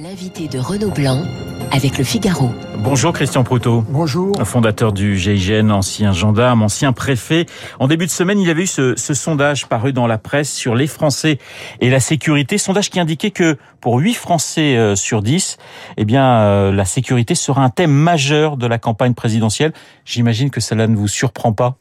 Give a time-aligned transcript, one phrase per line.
[0.00, 1.24] L'invité de Renaud Blanc
[1.72, 2.50] avec le Figaro.
[2.78, 3.84] Bonjour Christian Proutot.
[3.88, 4.32] Bonjour.
[4.44, 7.46] Fondateur du GIGN, ancien gendarme, ancien préfet.
[7.80, 10.52] En début de semaine, il y avait eu ce, ce, sondage paru dans la presse
[10.52, 11.38] sur les Français
[11.80, 12.58] et la sécurité.
[12.58, 15.58] Sondage qui indiquait que pour 8 Français euh, sur 10,
[15.96, 19.72] eh bien, euh, la sécurité sera un thème majeur de la campagne présidentielle.
[20.04, 21.76] J'imagine que cela ne vous surprend pas.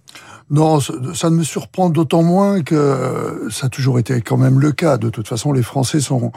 [0.50, 4.72] Non, ça ne me surprend d'autant moins que ça a toujours été quand même le
[4.72, 4.98] cas.
[4.98, 6.32] De toute façon, les Français sont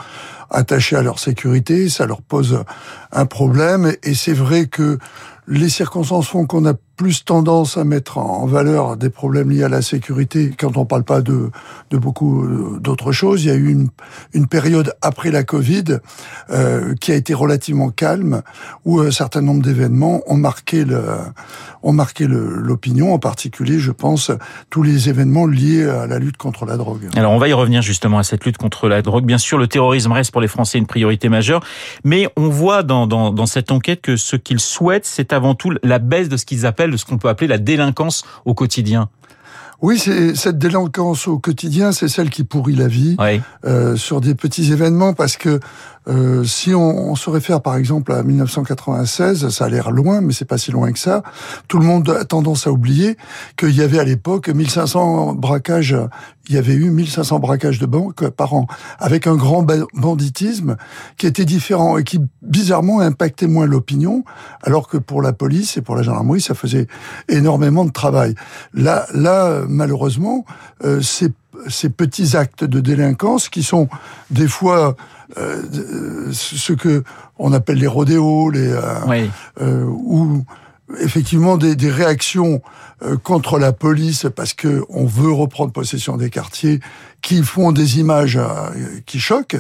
[0.51, 2.65] attachés à leur sécurité, ça leur pose
[3.13, 3.93] un problème.
[4.03, 4.99] Et c'est vrai que
[5.47, 9.71] les circonstances font qu'on a plus tendance à mettre en valeur des problèmes liés à
[9.71, 11.51] la sécurité quand on parle pas de,
[11.93, 13.43] beaucoup euh, d'autres choses.
[13.43, 13.75] Il y a eu
[14.35, 16.01] une, période après la Covid
[16.51, 18.43] euh, qui a été relativement calme,
[18.85, 20.85] où un certain nombre d'événements ont marqué
[22.27, 24.31] l'opinion, en particulier, je pense,
[24.69, 27.09] tous les événements liés à la lutte contre la drogue.
[27.17, 29.25] Alors on va y revenir justement à cette lutte contre la drogue.
[29.25, 31.65] Bien sûr, le terrorisme reste pour les Français une priorité majeure,
[32.05, 36.29] mais on voit dans cette enquête que ce qu'ils souhaitent, c'est avant tout la baisse
[36.29, 39.09] de ce qu'ils appellent, de ce qu'on peut appeler la délinquance au quotidien.
[39.83, 43.41] Oui, c'est cette délinquance au quotidien, c'est celle qui pourrit la vie oui.
[43.65, 45.59] euh, sur des petits événements, parce que
[46.09, 50.33] euh, si on, on, se réfère par exemple à 1996, ça a l'air loin, mais
[50.33, 51.23] c'est pas si loin que ça.
[51.69, 53.17] Tout le monde a tendance à oublier
[53.57, 55.97] qu'il y avait à l'époque 1500 braquages.
[56.49, 58.67] Il y avait eu 1500 braquages de banques par an,
[58.99, 60.77] avec un grand banditisme
[61.17, 64.25] qui était différent et qui bizarrement impactait moins l'opinion,
[64.63, 66.87] alors que pour la police et pour la gendarmerie, ça faisait
[67.29, 68.35] énormément de travail.
[68.73, 70.45] Là, là, malheureusement,
[70.85, 71.33] euh, c'est
[71.69, 73.89] ces petits actes de délinquance qui sont
[74.31, 74.97] des fois
[75.37, 77.05] euh, ce que
[77.39, 79.31] on appelle les rodéos, les euh, oui.
[79.61, 80.45] euh, ou
[80.99, 82.63] effectivement des, des réactions
[83.03, 86.81] euh, contre la police parce que on veut reprendre possession des quartiers
[87.23, 88.71] qui font des images euh,
[89.07, 89.59] qui choquent,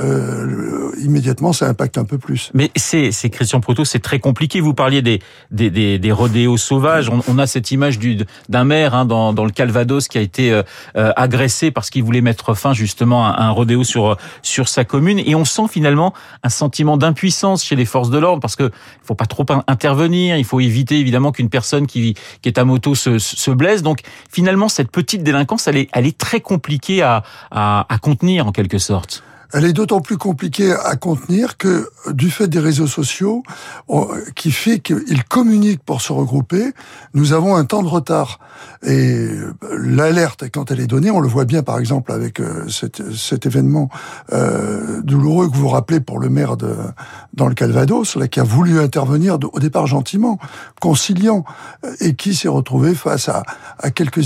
[0.00, 2.50] euh, immédiatement ça impacte un peu plus.
[2.54, 4.60] Mais c'est, c'est Christian Proto, c'est très compliqué.
[4.60, 7.08] Vous parliez des, des, des, des rodéos sauvages.
[7.08, 8.18] On, on, a cette image du,
[8.48, 10.62] d'un maire hein, dans, dans le Calvados qui a été euh,
[10.94, 15.20] agressé parce qu'il voulait mettre fin justement à un rodéo sur, sur sa commune.
[15.20, 16.12] Et on sent finalement
[16.42, 18.70] un sentiment d'impuissance chez les forces de l'ordre parce que
[19.02, 22.94] faut pas trop intervenir, il faut éviter évidemment qu'une personne qui, qui est à moto
[22.94, 23.82] se, se blesse.
[23.82, 24.00] Donc
[24.30, 28.52] finalement, cette petite délinquance, elle est, elle est très compliquée à, à, à contenir en
[28.52, 29.22] quelque sorte
[29.52, 33.42] elle est d'autant plus compliquée à contenir que du fait des réseaux sociaux,
[34.34, 36.72] qui fait qu'ils communiquent pour se regrouper,
[37.14, 38.38] nous avons un temps de retard.
[38.86, 39.28] Et
[39.78, 43.90] l'alerte, quand elle est donnée, on le voit bien par exemple avec cet, cet événement
[44.32, 46.74] euh, douloureux que vous rappelez pour le maire de,
[47.34, 50.38] dans le Calvados, là, qui a voulu intervenir au départ gentiment,
[50.80, 51.44] conciliant,
[52.00, 53.42] et qui s'est retrouvé face à,
[53.78, 54.22] à quelques,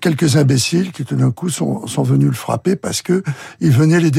[0.00, 3.22] quelques imbéciles qui tout d'un coup sont, sont venus le frapper parce que
[3.60, 4.10] ils venaient les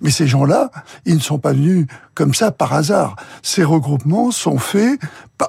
[0.00, 0.70] Mais ces gens-là,
[1.04, 3.16] ils ne sont pas venus comme ça par hasard.
[3.42, 5.00] Ces regroupements sont faits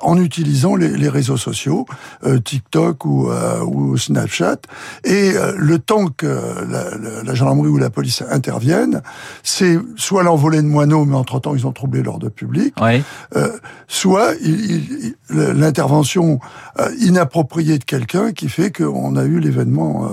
[0.02, 1.86] en utilisant les, les réseaux sociaux,
[2.26, 4.58] euh, TikTok ou, euh, ou, Snapchat.
[5.04, 9.02] Et euh, le temps que la, la, la, gendarmerie ou la police interviennent,
[9.44, 13.02] c'est soit l'envolée de moineaux, mais entre-temps ils ont troublé l'ordre public, oui.
[13.88, 14.34] soit
[15.30, 16.40] l'intervention
[17.00, 20.10] inappropriée de quelqu'un qui fait qu'on a eu l'événement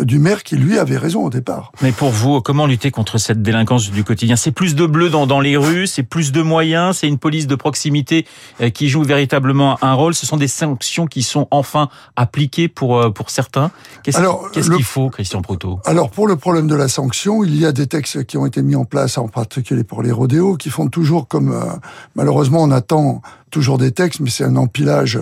[0.00, 1.72] du maire qui lui avait raison au départ.
[1.82, 4.36] Mais pour vous, comment lutter contre cette délinquance du quotidien?
[4.36, 7.46] C'est plus de bleu dans, dans les rues, c'est plus de moyens, c'est une police
[7.46, 8.26] de proximité
[8.74, 10.14] qui joue véritablement un rôle.
[10.14, 13.70] Ce sont des sanctions qui sont enfin appliquées pour pour certains.
[14.02, 14.20] Qu'est-ce
[14.52, 15.80] qu'est-ce qu'il faut, Christian Proto?
[15.84, 18.62] Alors pour le problème de la sanction, il y a des textes qui ont été
[18.62, 21.64] mis en place, en particulier pour les rodéos, qui font toujours comme euh,
[22.14, 25.18] malheureusement on attend toujours des textes, mais c'est un empilage.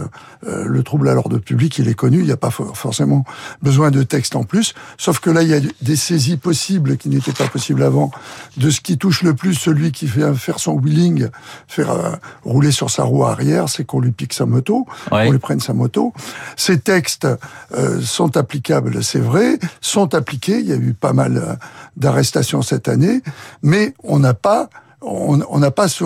[0.46, 3.24] Euh, le trouble à l'ordre public, il est connu, il n'y a pas forcément
[3.62, 4.74] besoin de texte en plus.
[4.96, 8.10] Sauf que là, il y a des saisies possibles qui n'étaient pas possibles avant.
[8.56, 11.28] De ce qui touche le plus celui qui fait faire son wheeling,
[11.66, 12.12] faire euh,
[12.44, 15.26] rouler sur sa roue arrière, c'est qu'on lui pique sa moto, ouais.
[15.26, 16.12] qu'on lui prenne sa moto.
[16.56, 17.26] Ces textes
[17.72, 20.60] euh, sont applicables, c'est vrai, sont appliqués.
[20.60, 21.58] Il y a eu pas mal
[21.96, 23.22] d'arrestations cette année,
[23.62, 24.68] mais on n'a pas
[25.00, 26.04] on n'a pas ce,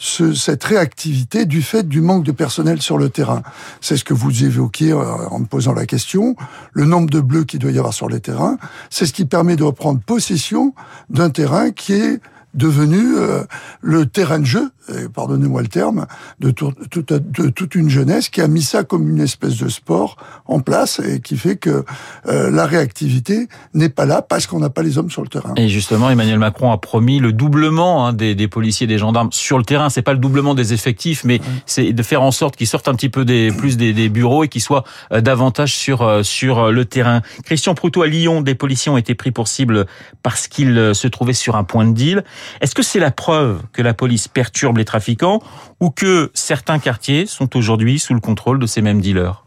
[0.00, 3.42] ce, cette réactivité du fait du manque de personnel sur le terrain.
[3.82, 6.36] C'est ce que vous évoquiez en me posant la question.
[6.72, 8.56] Le nombre de bleus qu'il doit y avoir sur les terrains,
[8.88, 10.74] c'est ce qui permet de reprendre possession
[11.10, 12.20] d'un terrain qui est
[12.54, 13.42] devenu euh,
[13.80, 14.70] le terrain de jeu,
[15.14, 16.06] pardonnez-moi le terme,
[16.40, 19.68] de, tout, tout, de, toute une jeunesse qui a mis ça comme une espèce de
[19.68, 20.16] sport
[20.46, 21.84] en place et qui fait que
[22.26, 25.54] euh, la réactivité n'est pas là parce qu'on n'a pas les hommes sur le terrain.
[25.56, 29.30] Et justement, Emmanuel Macron a promis le doublement hein, des, des, policiers et des gendarmes
[29.32, 29.90] sur le terrain.
[29.90, 31.46] C'est pas le doublement des effectifs, mais ouais.
[31.66, 34.44] c'est de faire en sorte qu'ils sortent un petit peu des, plus des, des bureaux
[34.44, 37.22] et qu'ils soient euh, davantage sur, euh, sur le terrain.
[37.44, 39.86] Christian Proutot à Lyon, des policiers ont été pris pour cible
[40.22, 42.24] parce qu'ils se trouvaient sur un point de deal.
[42.60, 45.40] Est-ce que c'est la preuve que la police perturbe les trafiquants
[45.80, 49.44] ou que certains quartiers sont aujourd'hui sous le contrôle de ces mêmes dealers?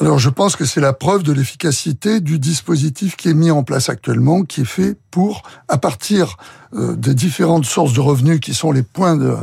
[0.00, 3.64] Alors je pense que c'est la preuve de l'efficacité du dispositif qui est mis en
[3.64, 6.36] place actuellement, qui est fait pour, à partir
[6.74, 9.36] euh, des différentes sources de revenus qui sont les points de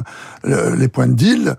[0.46, 1.56] les points de deal,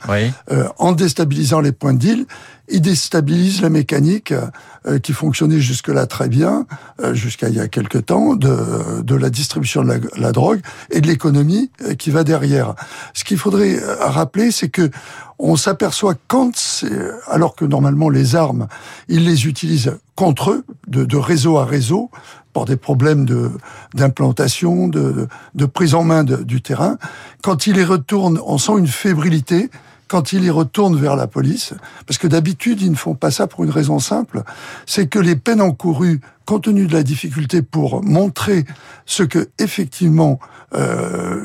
[0.50, 2.26] euh, en déstabilisant les points de deal,
[2.68, 6.66] il déstabilise la mécanique euh, qui fonctionnait jusque-là très bien,
[7.12, 11.00] jusqu'à il y a quelque temps, de, de la distribution de la, la drogue et
[11.02, 12.74] de l'économie qui va derrière.
[13.12, 14.90] Ce qu'il faudrait rappeler, c'est que
[15.38, 16.84] on s'aperçoit quand,
[17.26, 18.68] alors que normalement les armes,
[19.08, 22.10] ils les utilisent contre eux, de, de réseau à réseau,
[22.64, 23.26] des problèmes
[23.94, 25.28] d'implantation, de,
[25.72, 26.98] prise en main du terrain.
[27.42, 29.70] Quand ils les retournent, on sent une fébrilité
[30.08, 31.74] quand ils les retournent vers la police,
[32.06, 34.42] parce que d'habitude ils ne font pas ça pour une raison simple,
[34.86, 38.64] c'est que les peines encourues, compte tenu de la difficulté pour montrer
[39.04, 40.40] ce que effectivement
[40.74, 41.44] euh,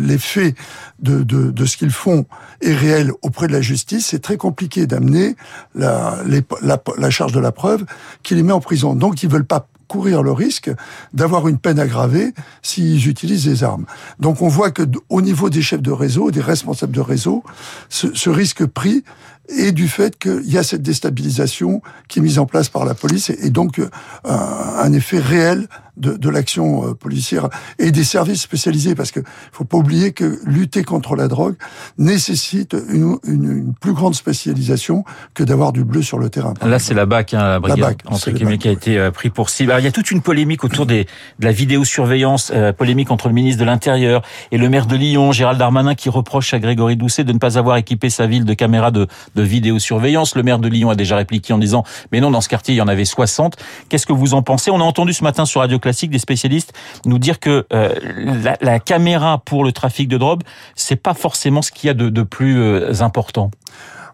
[0.00, 0.54] l'effet
[0.98, 2.26] de, de, ce qu'ils font
[2.60, 5.36] est réel auprès de la justice, c'est très compliqué d'amener
[5.74, 6.18] la,
[6.62, 7.84] la, la, charge de la preuve
[8.22, 8.94] qui les met en prison.
[8.94, 10.70] Donc ils veulent pas courir le risque
[11.12, 13.86] d'avoir une peine aggravée s'ils utilisent des armes.
[14.20, 17.42] Donc on voit que au niveau des chefs de réseau, des responsables de réseau,
[17.88, 19.04] ce, ce risque pris
[19.48, 22.94] et du fait qu'il y a cette déstabilisation qui est mise en place par la
[22.94, 23.88] police et, donc euh,
[24.24, 27.48] un effet réel de, de l'action euh, policière
[27.78, 29.20] et des services spécialisés parce que
[29.52, 31.56] faut pas oublier que lutter contre la drogue
[31.98, 35.04] nécessite une, une, une plus grande spécialisation
[35.34, 36.54] que d'avoir du bleu sur le terrain.
[36.62, 39.10] Là, c'est la BAC, hein, la brigade la BAC, entre guillemets, qui a été euh,
[39.10, 39.70] pris pour cible.
[39.70, 41.04] Alors, il y a toute une polémique autour des,
[41.38, 44.22] de la vidéosurveillance, euh, polémique entre le ministre de l'Intérieur
[44.52, 47.58] et le maire de Lyon, Gérald Darmanin, qui reproche à Grégory Doucet de ne pas
[47.58, 50.34] avoir équipé sa ville de caméras de, de vidéosurveillance.
[50.34, 52.78] Le maire de Lyon a déjà répliqué en disant, mais non, dans ce quartier, il
[52.78, 53.56] y en avait 60.
[53.88, 54.70] Qu'est-ce que vous en pensez?
[54.72, 56.72] On a entendu ce matin sur Radio Classique des spécialistes
[57.04, 57.94] nous dire que euh,
[58.42, 60.40] la, la, caméra pour le trafic de drogue,
[60.74, 63.50] c'est pas forcément ce qu'il y a de, de plus euh, important.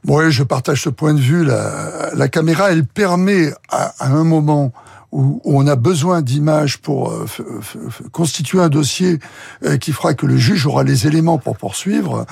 [0.07, 1.45] Oui, je partage ce point de vue.
[1.45, 4.73] La, la caméra, elle permet à, à un moment
[5.13, 7.27] où, on a besoin d'images pour euh,
[8.11, 9.19] constituer un dossier
[9.65, 12.27] euh, qui fera que le juge aura les éléments pour poursuivre,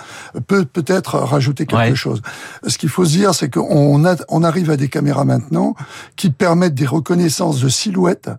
[0.46, 2.22] peut peut-être rajouter quelque chose.
[2.66, 5.74] Ce qu'il faut se dire, c'est qu'on on arrive à des caméras maintenant
[6.16, 8.30] qui permettent des reconnaissances de silhouettes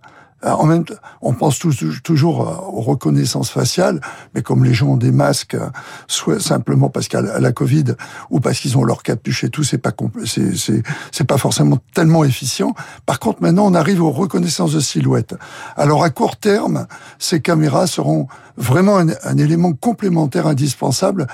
[0.44, 1.58] en même temps, on pense
[2.02, 2.40] toujours
[2.72, 4.00] aux reconnaissances faciales,
[4.34, 5.68] mais comme les gens ont des masques, euh,
[6.08, 7.84] soit simplement parce a la Covid
[8.30, 9.92] ou parce qu'ils ont leur capuche et tout, c'est pas
[10.24, 12.74] c'est pas forcément tellement efficient.
[13.06, 15.34] Par contre, maintenant, on arrive aux reconnaissances de silhouette.
[15.76, 16.86] Alors à court terme,
[17.18, 21.26] ces caméras seront vraiment un élément complémentaire indispensable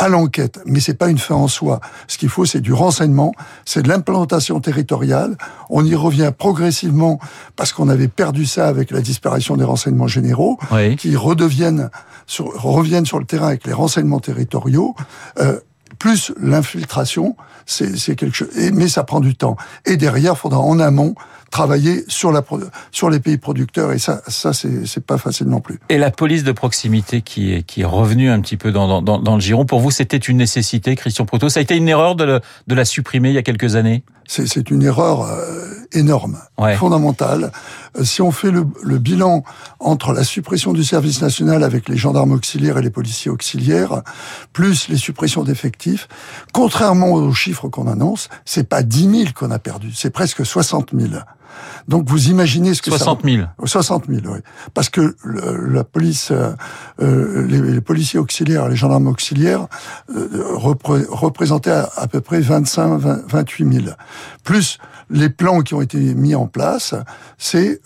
[0.00, 1.78] à l'enquête, mais c'est pas une fin en soi.
[2.08, 3.32] Ce qu'il faut, c'est du renseignement,
[3.66, 5.36] c'est de l'implantation territoriale.
[5.68, 7.20] On y revient progressivement
[7.54, 10.58] parce qu'on avait perdu ça avec la disparition des renseignements généraux,
[10.96, 11.90] qui redeviennent
[12.26, 14.94] sur, reviennent sur le terrain avec les renseignements territoriaux.
[15.38, 15.60] Euh,
[16.00, 17.36] plus l'infiltration,
[17.66, 18.48] c'est quelque chose.
[18.72, 19.56] mais ça prend du temps.
[19.84, 21.14] Et derrière, il faudra en amont
[21.50, 22.42] travailler sur, la,
[22.90, 25.78] sur les pays producteurs et ça, ça c'est pas facile non plus.
[25.88, 29.18] Et la police de proximité qui est, qui est revenue un petit peu dans, dans,
[29.18, 32.14] dans le giron, pour vous c'était une nécessité, Christian Proto Ça a été une erreur
[32.14, 34.04] de, le, de la supprimer il y a quelques années?
[34.26, 36.38] C'est une erreur euh, énorme,
[36.76, 37.52] fondamentale.
[37.98, 39.42] Euh, si on fait le, le, bilan
[39.78, 44.02] entre la suppression du service national avec les gendarmes auxiliaires et les policiers auxiliaires,
[44.52, 46.08] plus les suppressions d'effectifs,
[46.52, 50.90] contrairement aux chiffres qu'on annonce, c'est pas 10 000 qu'on a perdu, c'est presque 60
[50.94, 51.14] 000.
[51.88, 53.44] Donc vous imaginez ce que 60 000.
[53.64, 54.38] 60 000, oui.
[54.74, 56.52] Parce que la police, euh,
[57.00, 59.66] euh, les, policiers auxiliaires, les gendarmes auxiliaires
[60.14, 63.86] euh, représentaient à, peu près 25, 28 000.
[64.44, 64.78] Plus
[65.10, 66.94] les plans qui ont été mis en place,
[67.38, 67.80] c'est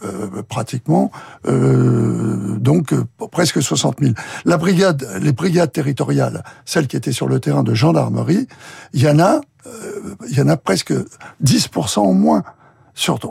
[0.48, 1.10] pratiquement
[1.44, 2.94] donc
[3.32, 4.14] presque 60 000.
[4.44, 8.46] La brigade, les brigades territoriales, celles qui étaient sur le terrain de gendarmerie,
[8.92, 9.40] il y en a,
[10.28, 10.92] il y en a presque
[11.42, 12.44] 10% en moins.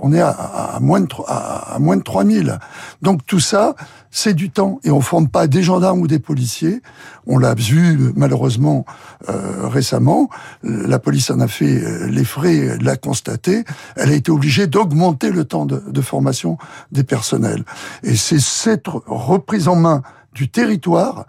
[0.02, 2.60] On est à, moins de à, à moins de 3000.
[3.02, 3.76] Donc tout ça,
[4.12, 6.82] c'est du temps et on forme pas des gendarmes ou des policiers.
[7.26, 8.86] On l'a vu malheureusement
[9.30, 10.30] euh, récemment.
[10.64, 13.64] La police en a fait euh, les frais, l'a constaté.
[13.96, 16.58] Elle a été obligée d'augmenter le temps de, de formation
[16.92, 17.64] des personnels.
[18.04, 20.04] Et c'est cette reprise en main
[20.34, 21.26] du territoire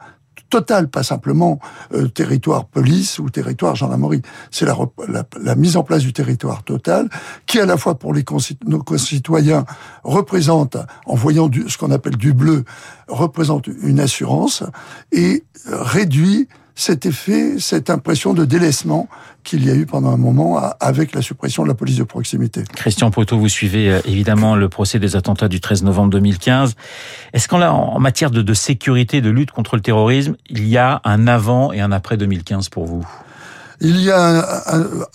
[0.54, 1.58] total, pas simplement
[1.94, 4.22] euh, territoire police ou territoire gendarmerie.
[4.52, 7.08] C'est la, mise en place du territoire total
[7.46, 8.24] qui, à la fois pour les
[8.64, 9.64] nos concitoyens,
[10.04, 12.64] représente, en voyant ce qu'on appelle du bleu,
[13.08, 14.62] représente une assurance
[15.10, 19.08] et réduit cet effet, cette impression de délaissement
[19.44, 22.64] qu'il y a eu pendant un moment avec la suppression de la police de proximité.
[22.74, 26.74] Christian Poteau, vous suivez euh, évidemment le procès des attentats du 13 novembre 2015.
[27.32, 31.00] Est-ce qu'en en matière de, de sécurité, de lutte contre le terrorisme, il y a
[31.04, 33.06] un avant et un après 2015 pour vous?
[33.80, 34.46] Il y a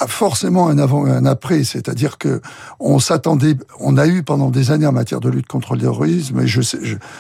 [0.08, 2.42] forcément un avant et un après, c'est-à-dire que
[2.80, 6.40] on s'attendait, on a eu pendant des années en matière de lutte contre le terrorisme,
[6.42, 6.62] et je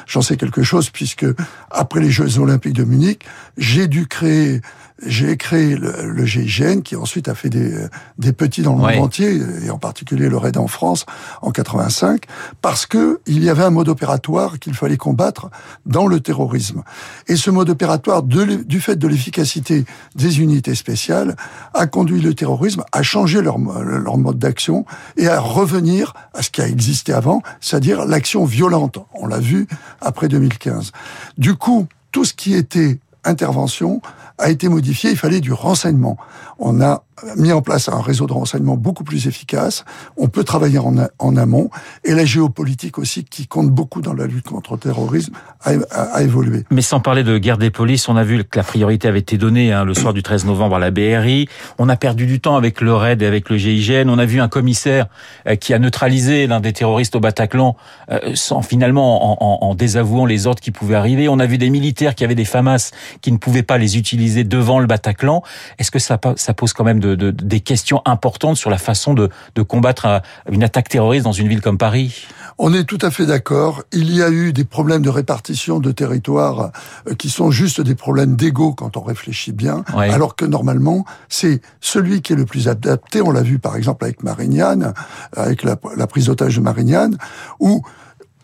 [0.05, 1.25] j'en sais quelque chose puisque
[1.71, 3.25] après les Jeux Olympiques de Munich,
[3.57, 4.61] j'ai dû créer
[5.05, 7.73] j'ai créé le, le, GIGN qui ensuite a fait des,
[8.17, 11.05] des petits dans le monde entier et en particulier le RAID en France
[11.41, 12.23] en 85
[12.61, 15.49] parce que il y avait un mode opératoire qu'il fallait combattre
[15.85, 16.83] dans le terrorisme.
[17.27, 21.35] Et ce mode opératoire du fait de l'efficacité des unités spéciales
[21.73, 24.85] a conduit le terrorisme à changer leur, leur mode d'action
[25.17, 28.97] et à revenir à ce qui a existé avant c'est-à-dire l'action violente.
[29.13, 29.67] On l'a vu
[30.01, 30.91] après 2015
[31.37, 34.01] du coup tout ce qui était intervention
[34.39, 35.11] a été modifié.
[35.11, 36.17] Il fallait du renseignement.
[36.57, 37.03] On a
[37.37, 39.85] mis en place un réseau de renseignement beaucoup plus efficace.
[40.17, 41.69] On peut travailler en, en amont.
[42.03, 45.33] Et la géopolitique aussi, qui compte beaucoup dans la lutte contre le terrorisme,
[45.63, 46.65] a, a, évolué.
[46.71, 49.37] Mais sans parler de guerre des polices, on a vu que la priorité avait été
[49.37, 51.47] donnée hein, le soir du 13 novembre à la BRI.
[51.77, 54.09] On a perdu du temps avec le RAID et avec le GIGN.
[54.09, 55.07] On a vu un commissaire
[55.47, 57.75] euh, qui a neutralisé l'un des terroristes au Bataclan
[58.11, 61.27] euh, sans finalement en, en, en, désavouant les ordres qui pouvaient arriver.
[61.29, 64.43] On a vu des militaires qui avaient des FAMAS qui ne pouvaient pas les utiliser
[64.43, 65.43] devant le Bataclan.
[65.77, 69.13] Est-ce que ça, ça pose quand même de de, des questions importantes sur la façon
[69.13, 72.27] de, de combattre une attaque terroriste dans une ville comme Paris.
[72.61, 73.83] On est tout à fait d'accord.
[73.93, 76.71] Il y a eu des problèmes de répartition de territoire
[77.07, 81.61] euh, qui sont juste des problèmes d'ego quand on réfléchit bien, alors que normalement, c'est
[81.79, 83.21] celui qui est le plus adapté.
[83.21, 84.93] On l'a vu par exemple avec Marignane,
[85.35, 87.17] avec la, la prise d'otage de Marignane,
[87.59, 87.81] où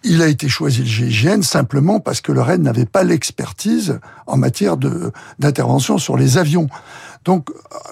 [0.05, 4.37] il a été choisi le GIGN simplement parce que le RAID n'avait pas l'expertise en
[4.37, 4.77] matière
[5.39, 6.67] d'intervention sur les avions.
[7.25, 7.49] Donc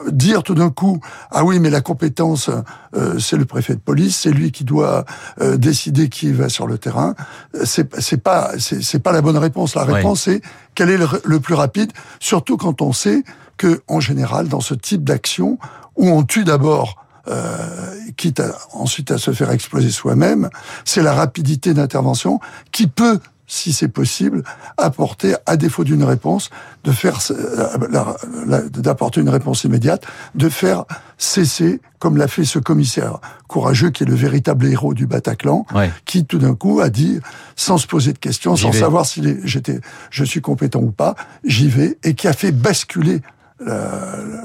[0.07, 0.99] dire tout d'un coup
[1.31, 2.51] ah oui mais la compétence
[2.95, 5.05] euh, c'est le préfet de police c'est lui qui doit
[5.41, 7.15] euh, décider qui va sur le terrain
[7.63, 10.41] c'est c'est pas c'est pas la bonne réponse la réponse c'est
[10.75, 13.23] quel est le, le, plus rapide surtout quand on sait
[13.57, 15.57] que en général dans ce type d'action
[15.95, 17.65] où on tue d'abord euh,
[18.17, 20.49] quitte à, ensuite à se faire exploser soi-même,
[20.85, 22.39] c'est la rapidité d'intervention
[22.71, 24.43] qui peut si c'est possible,
[24.77, 26.49] apporter, à défaut d'une réponse,
[26.83, 30.85] de faire euh, d'apporter une réponse immédiate, de faire
[31.17, 35.65] cesser, comme l'a fait ce commissaire courageux qui est le véritable héros du Bataclan,
[36.05, 37.19] qui tout d'un coup a dit,
[37.55, 41.67] sans se poser de questions, sans savoir si j'étais, je suis compétent ou pas, j'y
[41.67, 43.21] vais, et qui a fait basculer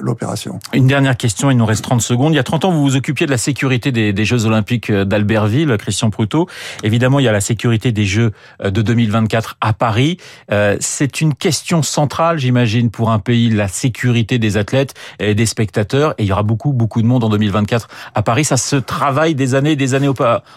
[0.00, 0.58] l'opération.
[0.72, 2.32] Une dernière question, il nous reste 30 secondes.
[2.32, 5.76] Il y a 30 ans, vous vous occupiez de la sécurité des, Jeux Olympiques d'Albertville,
[5.78, 6.46] Christian Proutot.
[6.82, 8.32] Évidemment, il y a la sécurité des Jeux
[8.62, 10.18] de 2024 à Paris.
[10.50, 15.46] Euh, c'est une question centrale, j'imagine, pour un pays, la sécurité des athlètes et des
[15.46, 16.14] spectateurs.
[16.18, 18.44] Et il y aura beaucoup, beaucoup de monde en 2024 à Paris.
[18.44, 20.10] Ça se travaille des années et des années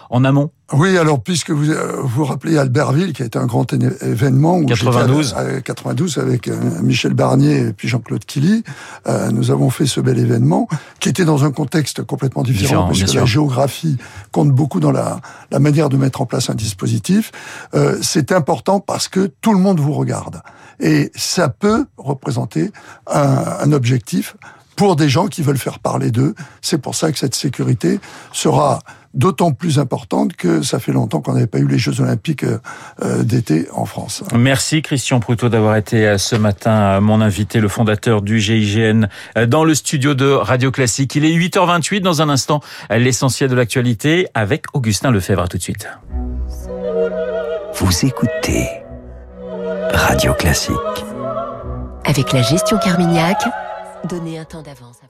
[0.10, 3.74] en amont oui, alors puisque vous euh, vous rappelez Albertville, qui a été un grand
[3.74, 8.64] événement où 92, à, 92 avec euh, Michel Barnier et puis Jean-Claude Killy,
[9.08, 10.68] euh, nous avons fait ce bel événement
[11.00, 13.98] qui était dans un contexte complètement différent, parce que la géographie
[14.32, 15.20] compte beaucoup dans la,
[15.52, 17.32] la manière de mettre en place un dispositif.
[17.74, 20.42] Euh, C'est important parce que tout le monde vous regarde
[20.80, 22.72] et ça peut représenter
[23.08, 24.36] un, un objectif
[24.76, 26.34] pour des gens qui veulent faire parler d'eux.
[26.62, 28.00] C'est pour ça que cette sécurité
[28.32, 28.80] sera
[29.14, 33.24] d'autant plus importante que ça fait longtemps qu'on n'avait pas eu les Jeux Olympiques euh,
[33.24, 34.24] d'été en France.
[34.34, 39.08] Merci Christian Proutot d'avoir été euh, ce matin euh, mon invité, le fondateur du GIGN,
[39.48, 41.16] dans le studio de Radio Classique.
[41.16, 45.44] Il est 8h28 dans un instant, l'essentiel de l'actualité avec Augustin Lefebvre.
[45.44, 45.88] À tout de suite.
[47.76, 48.68] Vous écoutez
[49.94, 50.76] Radio Classique.
[52.06, 53.38] Avec la gestion Carmignac,
[54.10, 55.01] donnez un temps d'avance